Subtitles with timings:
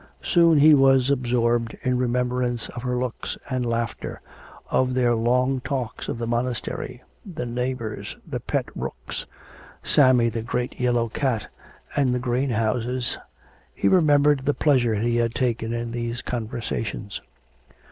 [0.23, 4.19] Soon he was absorbed in remembrance of her looks and laughter,
[4.71, 9.27] of their long talks of the monastery, the neighbours, the pet rooks,
[9.83, 11.49] Sammy the great yellow cat,
[11.95, 13.19] and the greenhouses.
[13.75, 17.21] He remembered the pleasure he had taken in these conversations.